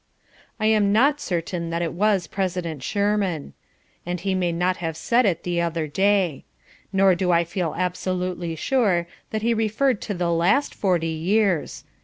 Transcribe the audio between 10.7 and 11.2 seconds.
forty